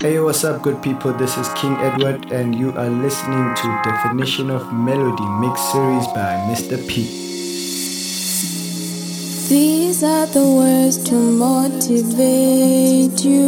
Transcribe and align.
Hey, 0.00 0.20
what's 0.20 0.44
up, 0.44 0.62
good 0.62 0.80
people? 0.80 1.12
This 1.12 1.36
is 1.36 1.48
King 1.54 1.74
Edward, 1.78 2.30
and 2.30 2.54
you 2.54 2.70
are 2.78 2.88
listening 2.88 3.52
to 3.56 3.80
Definition 3.82 4.48
of 4.48 4.72
Melody 4.72 5.26
Mix 5.40 5.60
Series 5.72 6.06
by 6.14 6.38
Mr. 6.46 6.78
P. 6.86 7.02
These 9.48 10.04
are 10.04 10.26
the 10.26 10.46
words 10.46 10.98
to 11.02 11.14
motivate 11.16 12.04
you. 13.24 13.42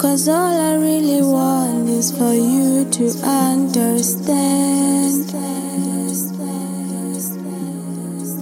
Cause 0.00 0.26
all 0.26 0.58
I 0.58 0.76
really 0.76 1.20
want 1.20 1.90
is 1.90 2.16
for 2.16 2.32
you 2.32 2.88
to 2.92 3.10
understand. 3.28 4.32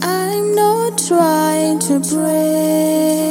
I'm 0.00 0.54
not 0.54 0.96
trying 0.96 1.80
to 1.80 1.98
break 1.98 3.29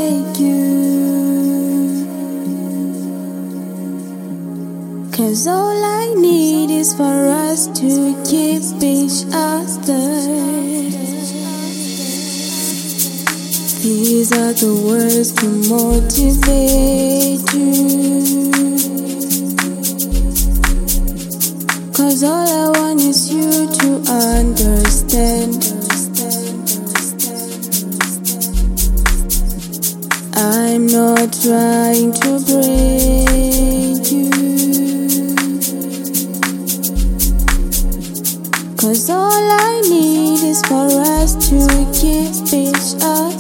Cause 5.20 5.48
all 5.48 5.84
I 5.84 6.14
need 6.16 6.72
is 6.72 6.96
for 6.96 7.04
us 7.04 7.68
to 7.68 8.16
keep 8.24 8.64
each 8.82 9.26
other. 9.34 10.00
These 13.84 14.32
are 14.32 14.54
the 14.54 14.74
words 14.88 15.34
to 15.34 15.48
motivate 15.68 17.44
you. 17.54 18.52
Cause 21.92 22.24
all 22.24 22.48
I 22.48 22.80
want 22.80 23.02
is 23.02 23.30
you 23.30 23.68
to 23.68 23.88
understand. 24.08 25.60
I'm 30.38 30.88
not 30.88 31.34
trying 31.44 32.14
to 32.14 32.40
break 32.48 33.49
all 39.10 39.32
I 39.32 39.82
need 39.82 40.44
is 40.44 40.62
for 40.64 40.88
us 41.18 41.36
to 41.50 41.58
keep 41.94 42.54
each 42.54 43.02
other. 43.02 43.39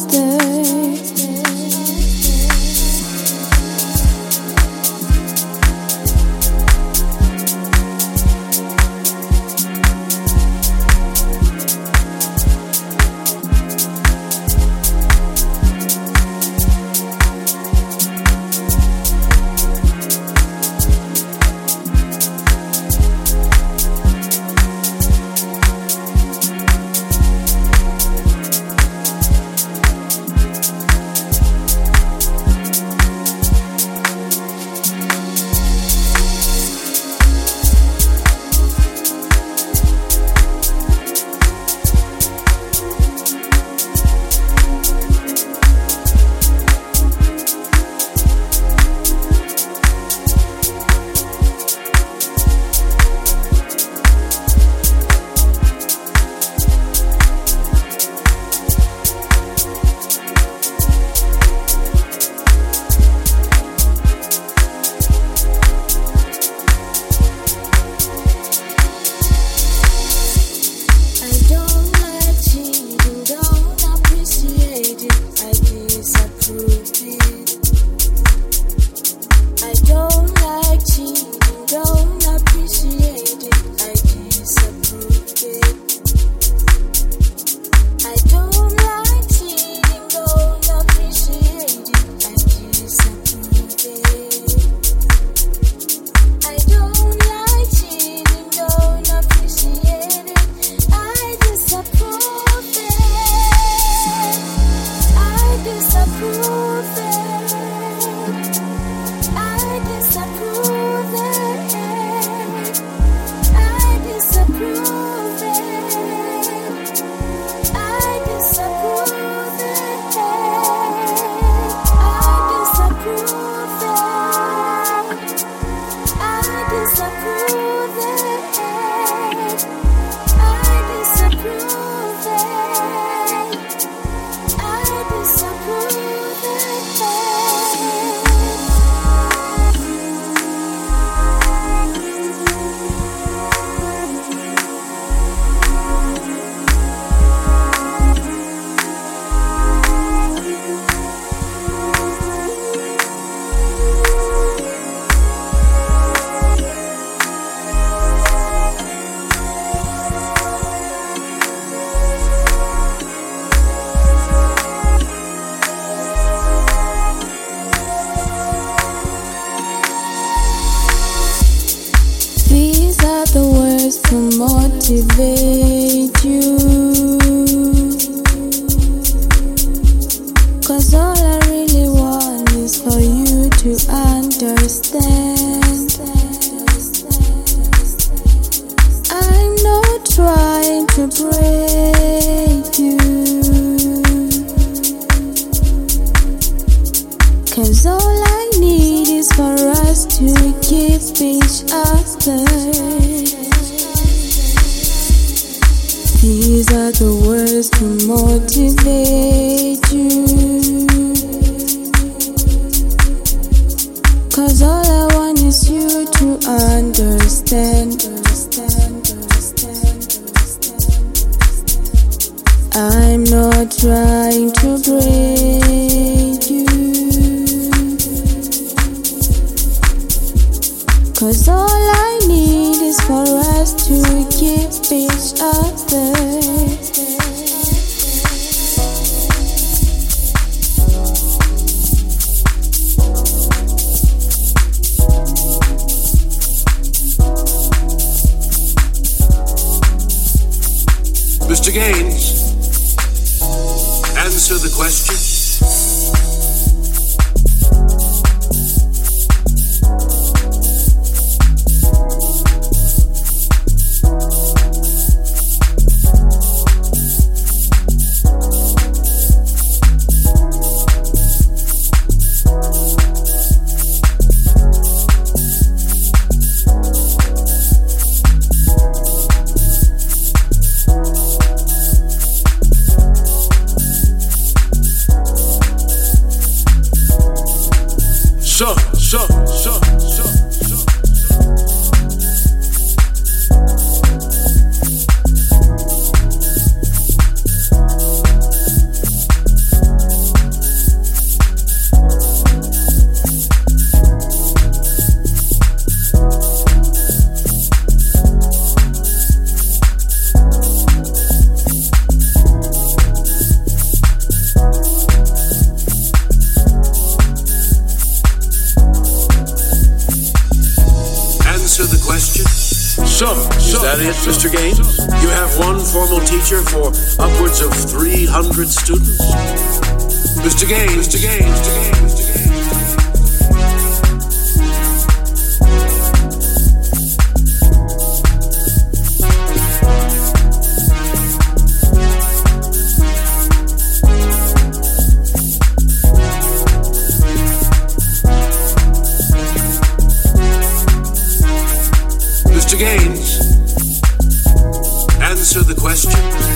Mr. 355.89 356.48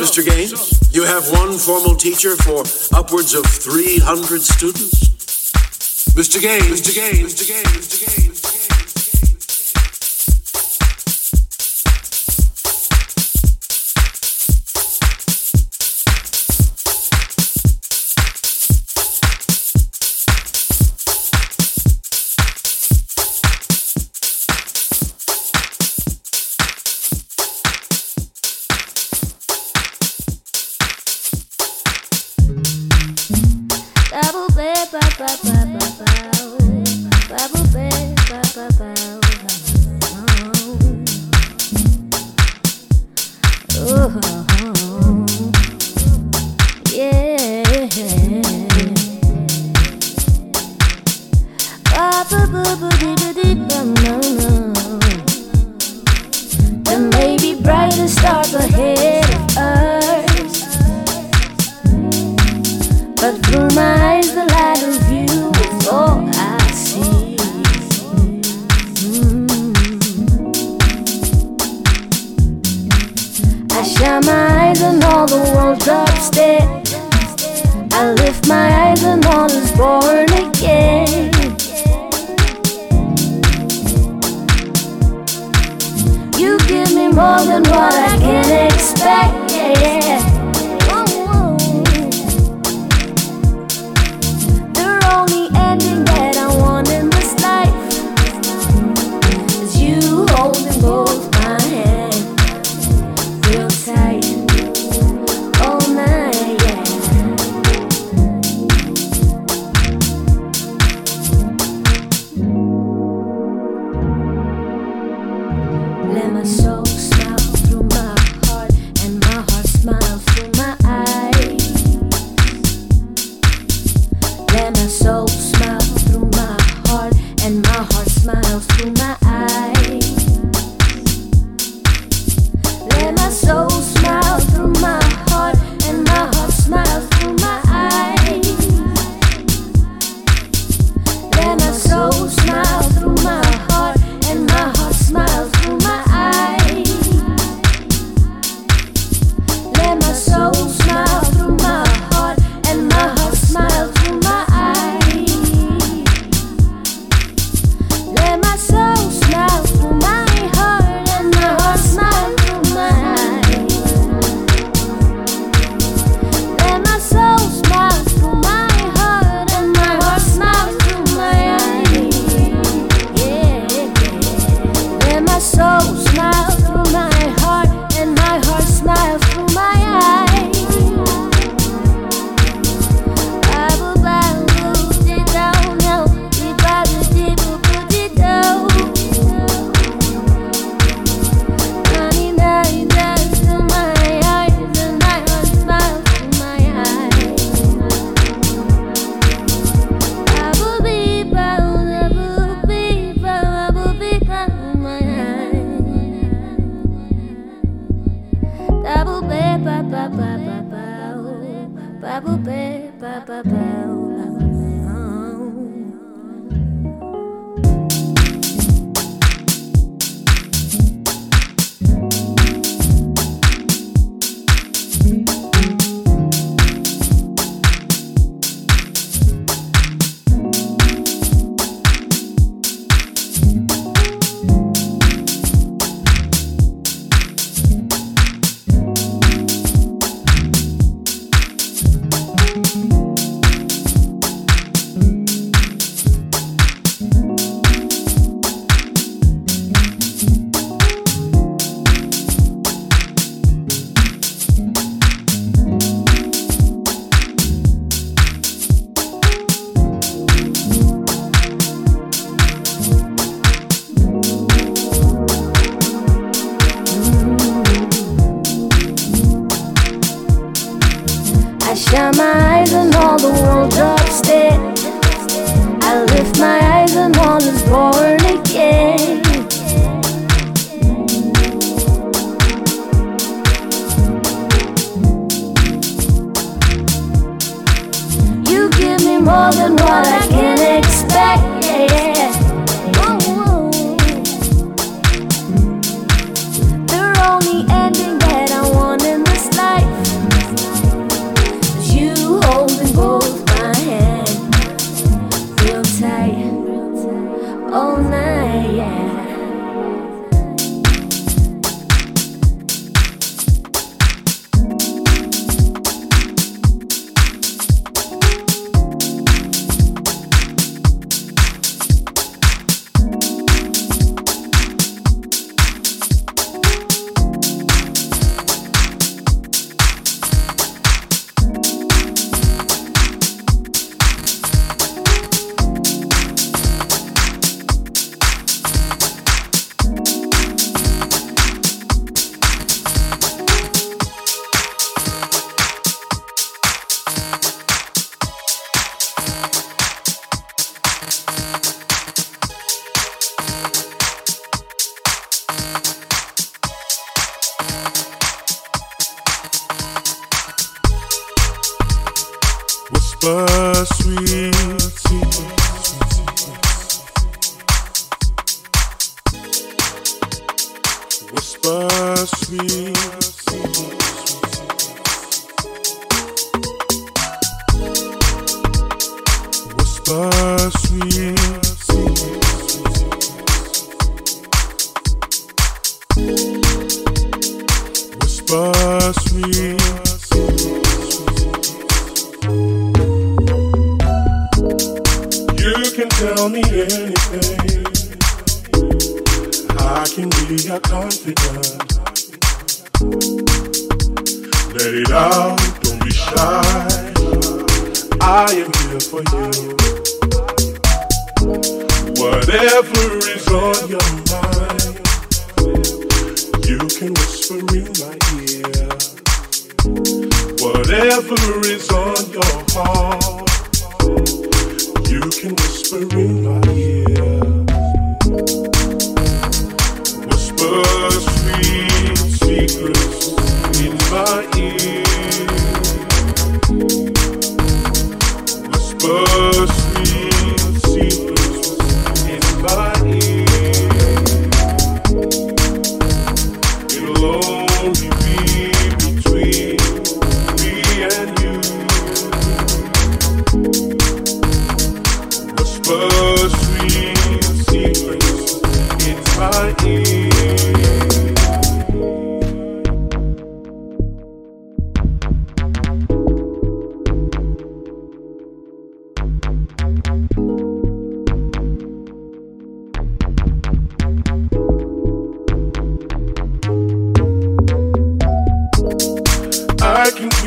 Mr. 0.00 0.24
Gaines? 0.24 0.94
You 0.94 1.04
have 1.04 1.30
one 1.30 1.58
formal 1.58 1.94
teacher 1.94 2.34
for 2.36 2.64
upwards 2.96 3.34
of 3.34 3.44
300 3.44 4.40
students? 4.40 5.12
Mr. 6.14 6.40
Gaines, 6.40 6.80
Mr. 6.80 6.94
Gaines, 6.94 7.34
Mr. 7.34 7.48
Gaines, 7.48 7.86
Mr. 7.88 8.06
Gaines. 8.06 8.21
Oh. 43.94 44.41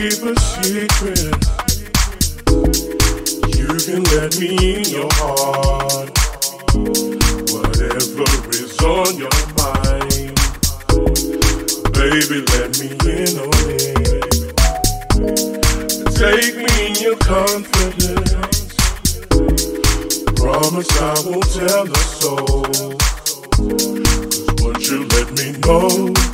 keep 0.09 0.21
a 0.21 0.39
secret. 0.39 1.33
You 3.57 3.69
can 3.85 4.03
let 4.13 4.31
me 4.39 4.49
in 4.75 4.85
your 4.85 5.09
heart. 5.13 6.09
Whatever 7.49 8.29
is 8.51 8.77
on 8.81 9.17
your 9.17 9.39
mind, 9.57 10.35
baby, 11.93 12.37
let 12.53 12.69
me 12.79 12.87
in 13.15 13.33
on 13.45 13.65
it. 13.73 14.29
Take 16.13 16.55
me 16.55 16.69
in 16.85 16.93
your 17.01 17.17
confidence. 17.17 18.75
Promise 20.35 20.91
I 21.01 21.03
won't 21.25 21.49
tell 21.51 21.87
a 21.91 22.03
soul. 22.19 22.63
Cause 23.57 24.61
once 24.61 24.85
you 24.87 24.99
let 25.07 25.27
me 25.33 25.47
know. 25.61 26.24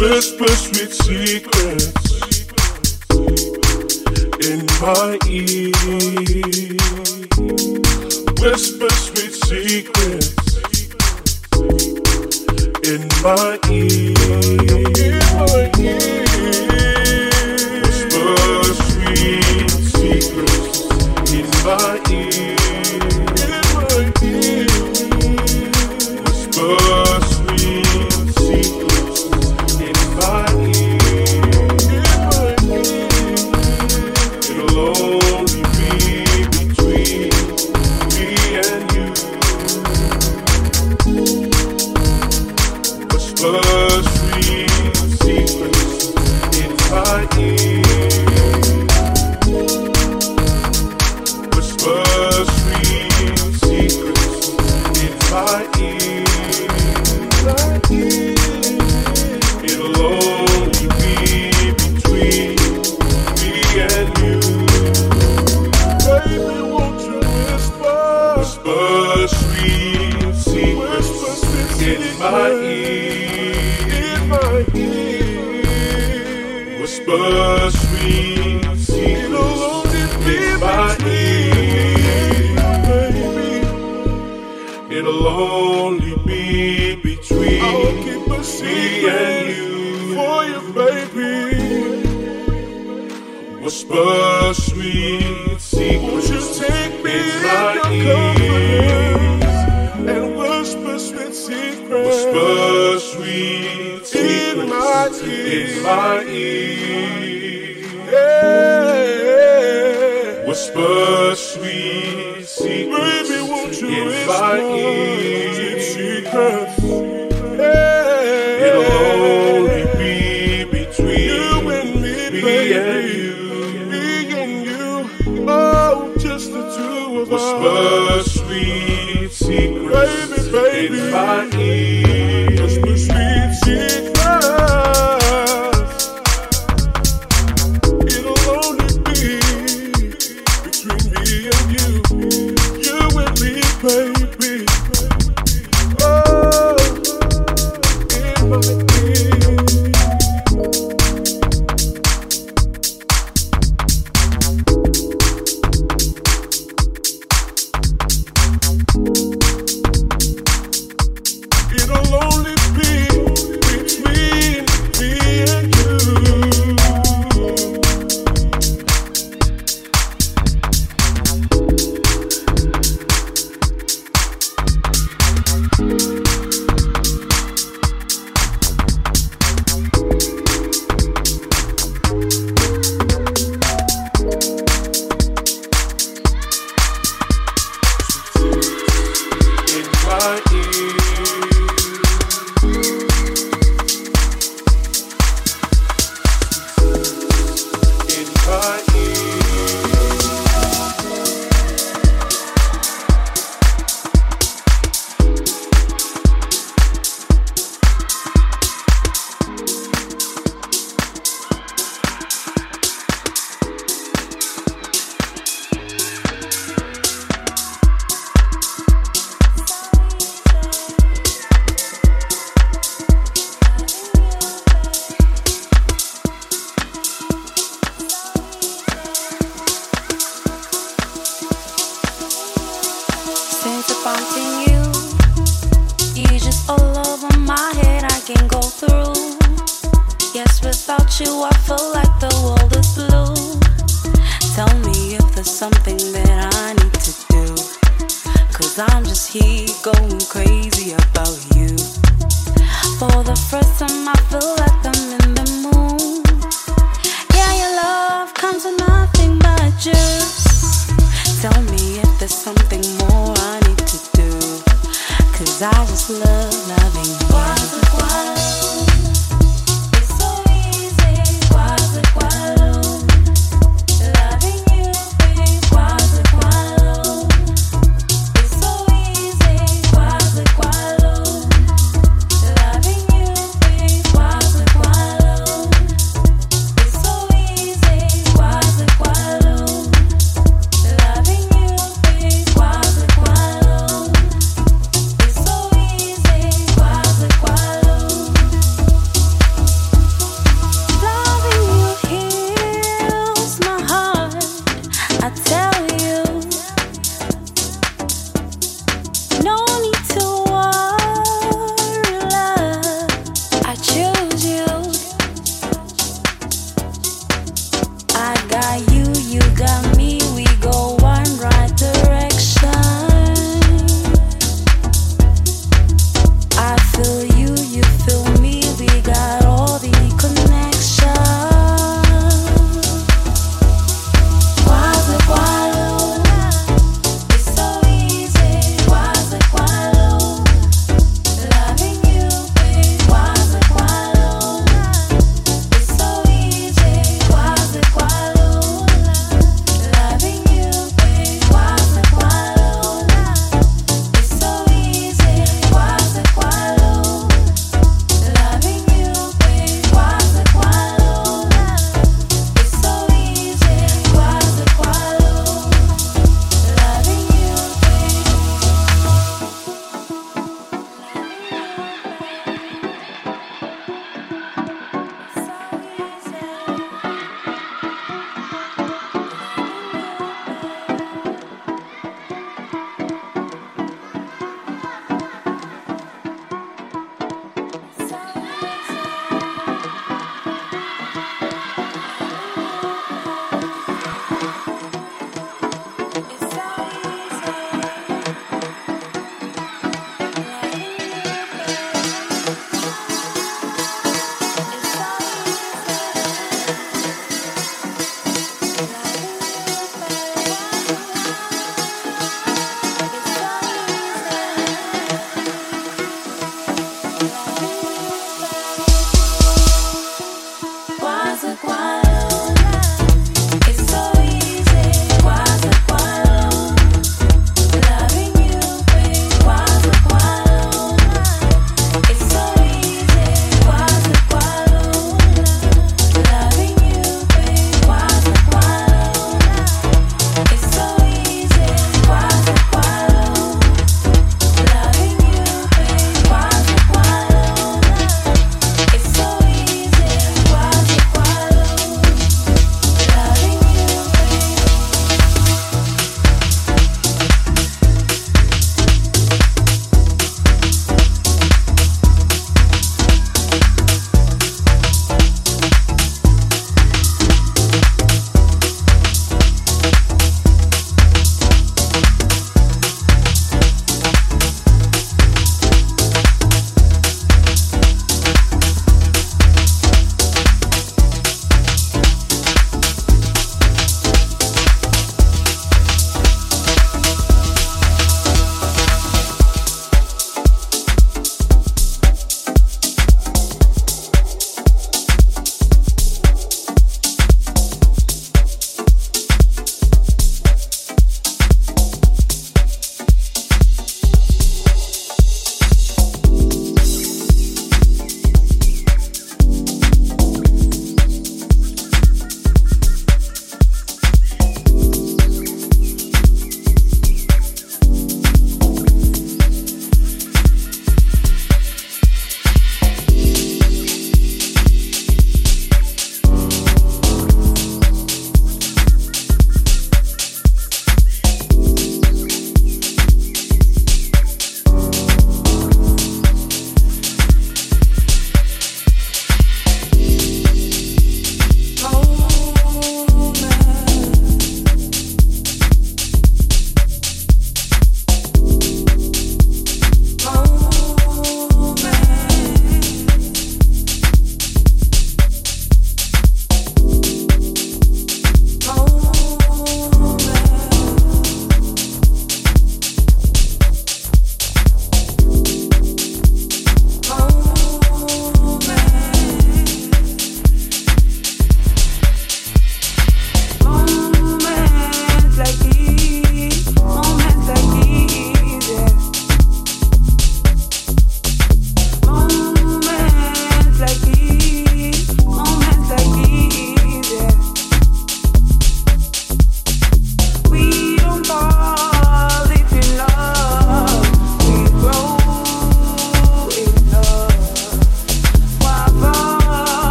Whisper 0.00 0.48
sweet 0.48 0.92
secrets 0.92 1.92
in 4.48 4.64
my 4.80 5.18
ear. 5.28 5.70
Whisper 8.40 8.88
sweet 8.88 9.34
secrets 9.44 10.56
in 12.88 13.06
my 13.22 13.58
ear. 13.68 13.69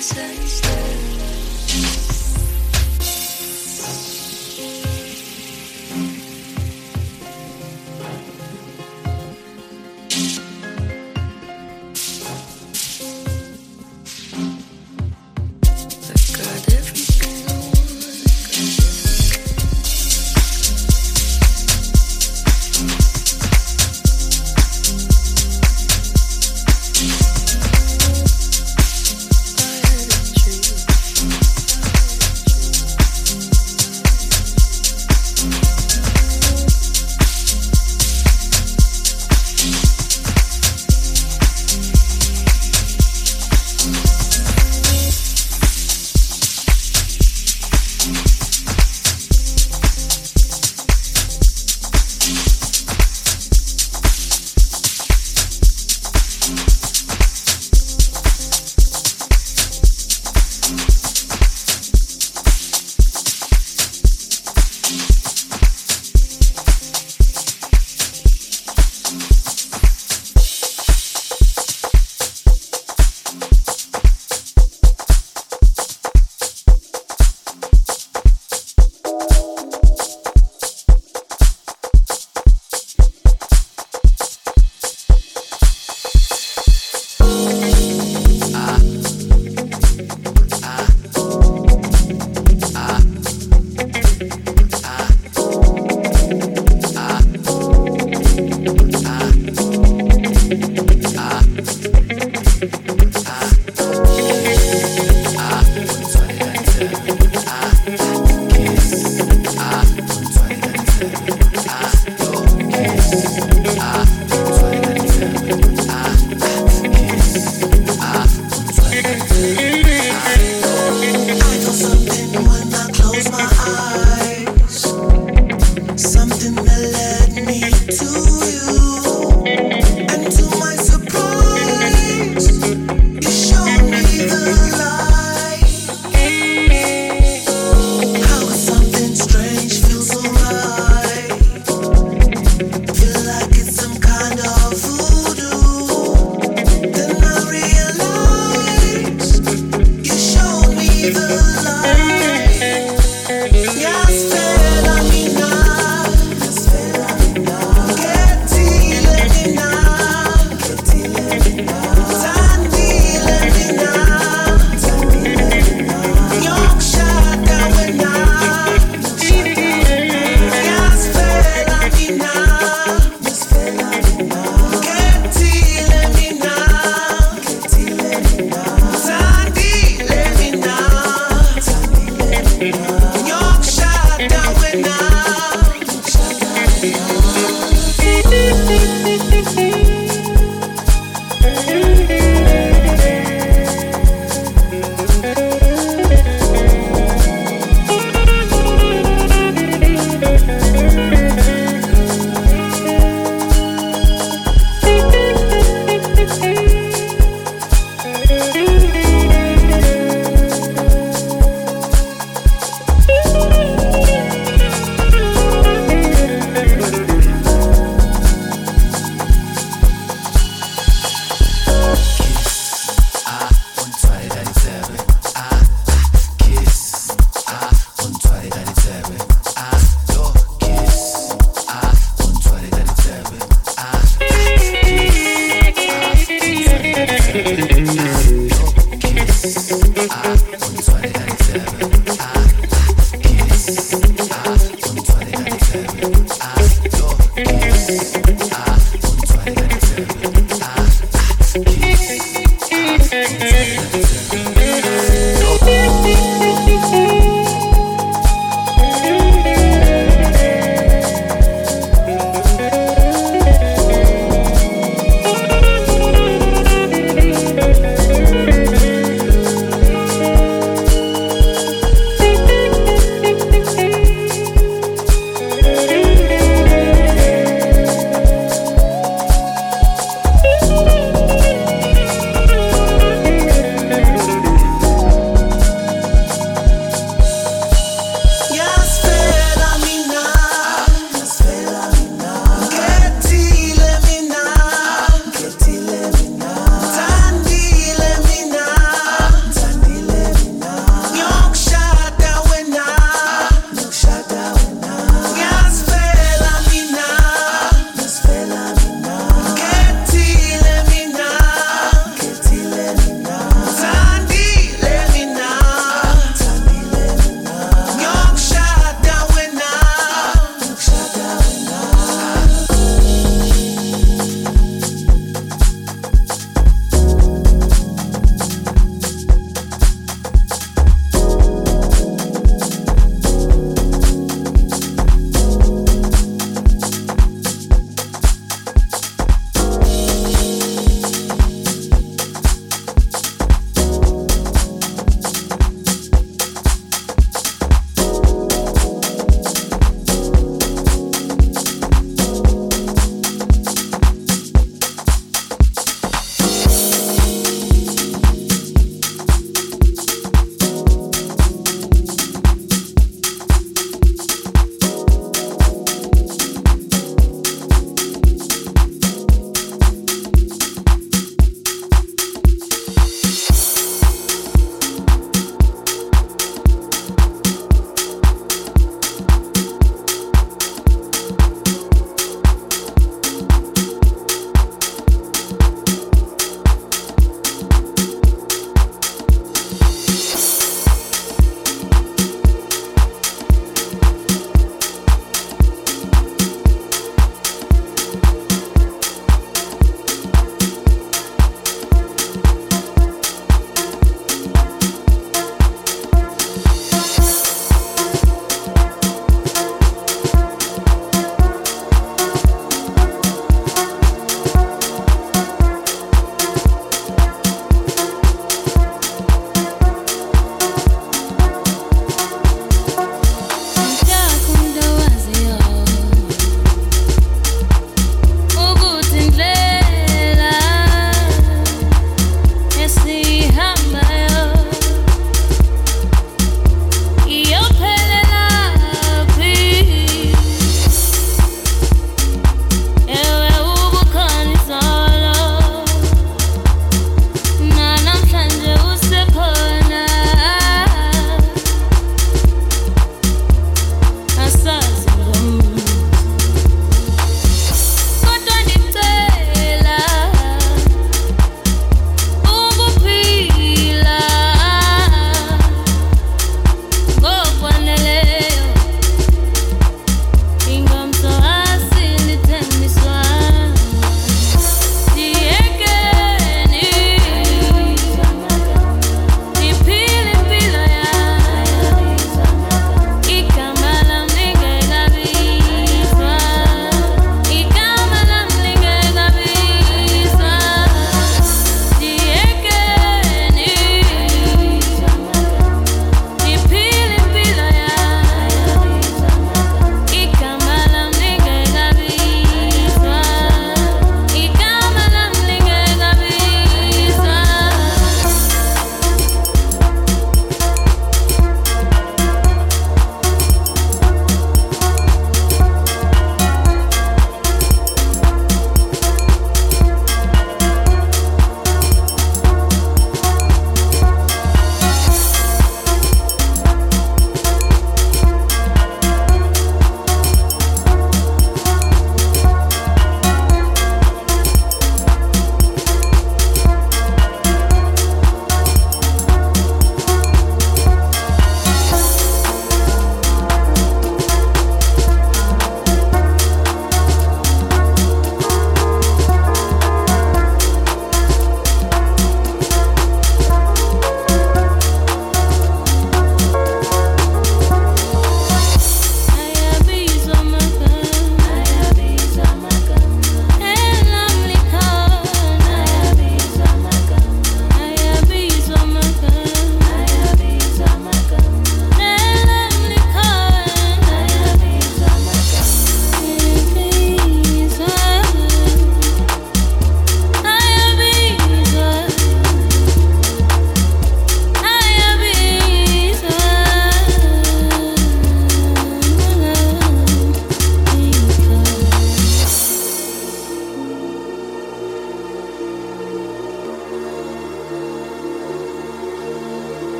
Sunshine. 0.00 0.77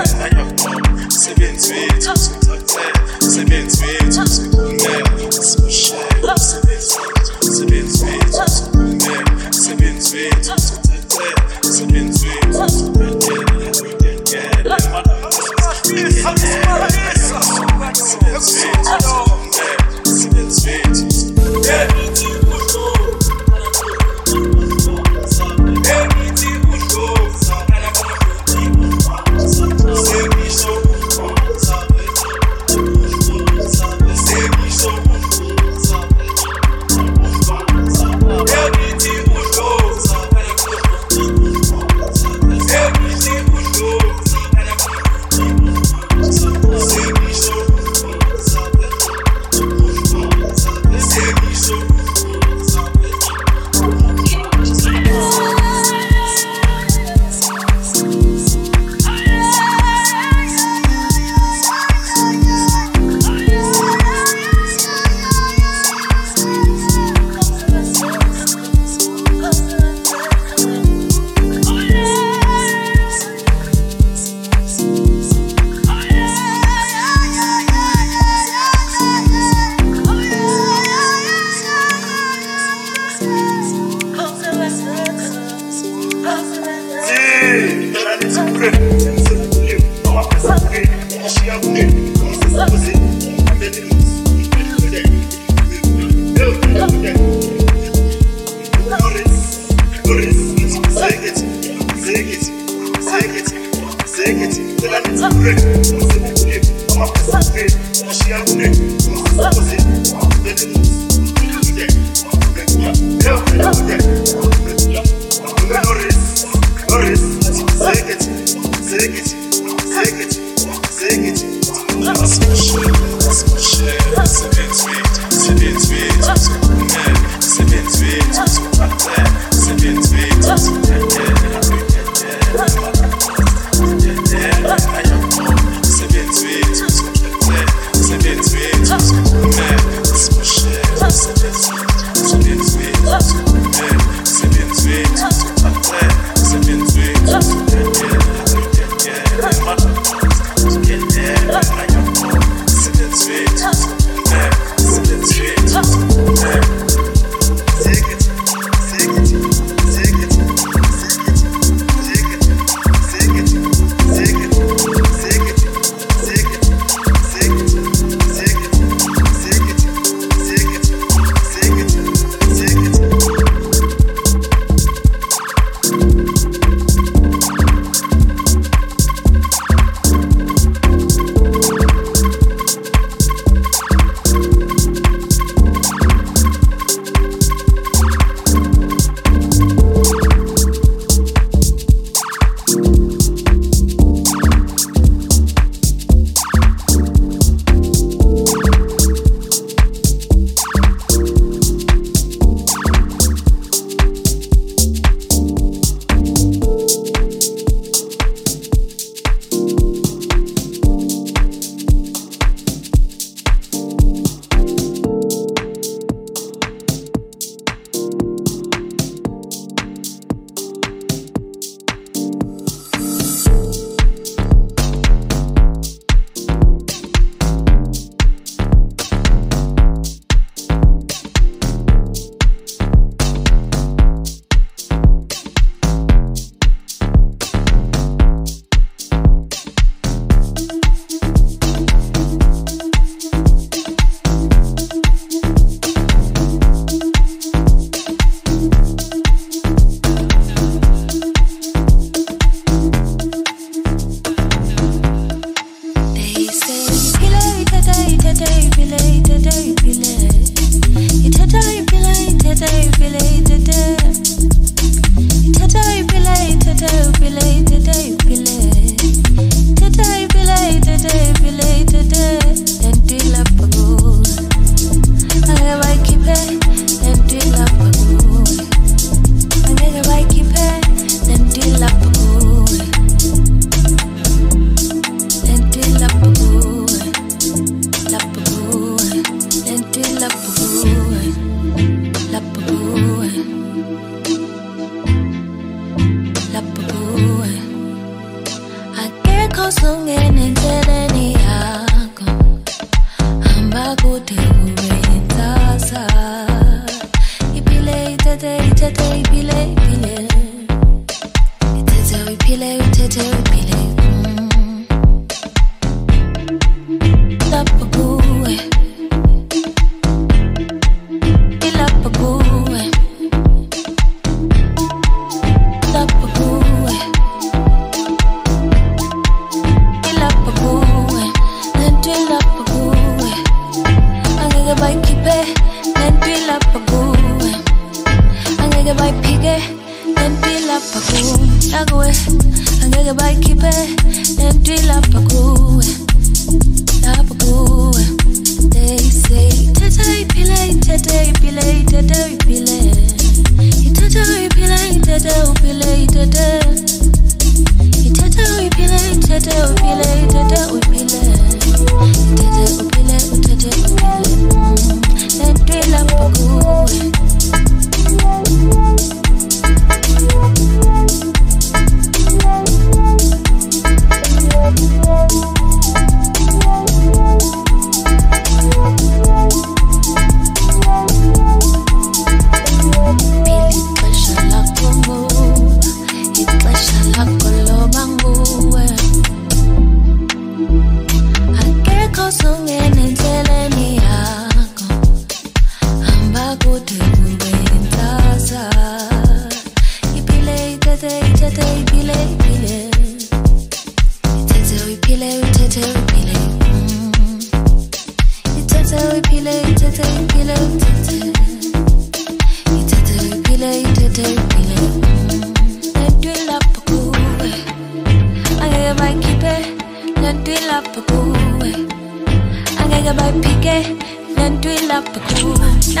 Umsebenzi 0.00 1.72
wethu 1.74 2.16
sithathele, 2.16 2.92
umsebenzi 3.22 3.82
wethu 3.84 4.22
sikhulele, 4.34 5.32
sibushele, 5.48 6.32
umsebenzi 6.32 6.96
wethu, 7.00 7.32
umsebenzi 7.46 8.04
wethu 8.04 8.44
sikhulele, 8.54 9.24
umsebenzi 9.46 10.16
wethu 10.16 10.54
sithathele, 10.64 11.34
umsebenzi 11.64 12.26
wethu 12.28 12.64
sikhulele, 12.74 13.68
uyekele 13.82 14.74
umsebenzi 15.84 16.22
wethu 18.00 18.40
sikhulele, 18.40 19.10
umsebenzi 20.06 20.68
wethu 20.68 21.04
sikhulele. 21.16 21.99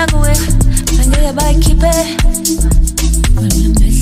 Snuggle 0.00 0.24
it, 0.24 0.36
trying 0.86 1.10
to 1.10 1.10
get 1.10 1.22
it, 1.24 1.42
I 1.42 1.52
keep 1.60 1.82
it. 1.82 3.36
When 3.36 3.52
I'm. 3.52 3.99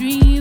dream. 0.00 0.39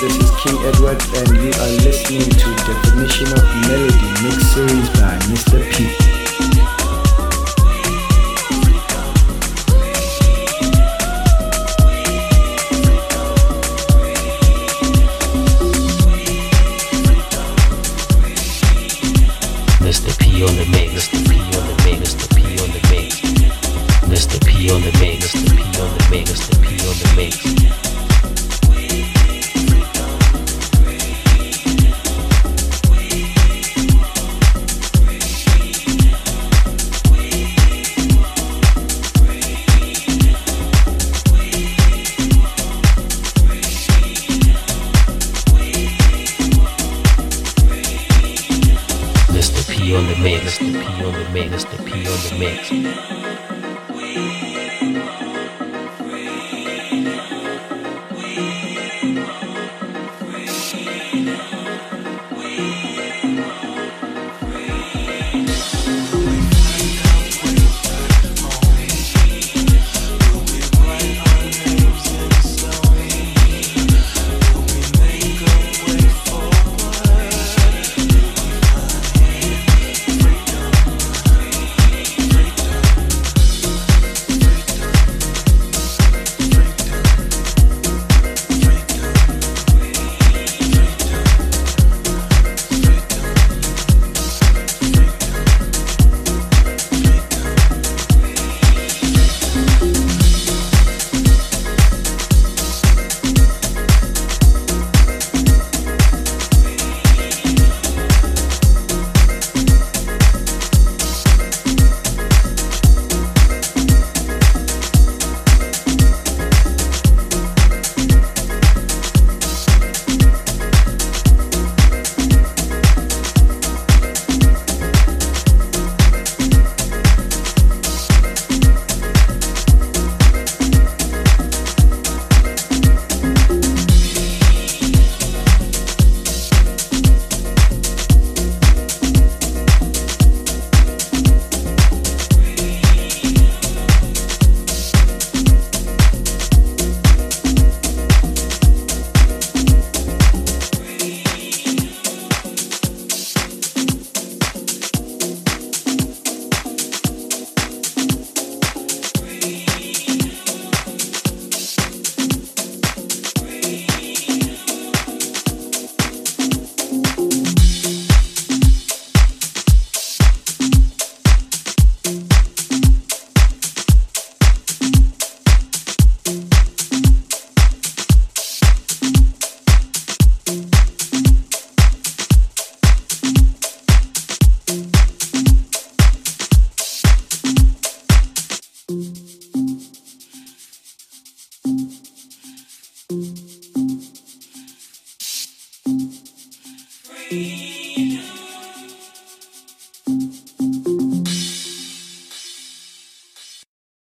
This 0.00 0.16
is 0.16 0.30
King 0.42 0.56
Edward, 0.64 1.02
and 1.16 1.28
you 1.28 1.50
are 1.60 1.72
listening 1.82 2.30
to 2.30 2.54
Definition 2.66 3.26
of 3.32 3.42
Melody 3.66 4.22
Mix 4.22 4.46
Series 4.52 4.88
by 4.90 5.18
Mr. 5.26 5.72
P. 5.72 6.17